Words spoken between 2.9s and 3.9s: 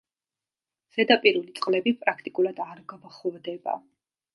გვხვდება.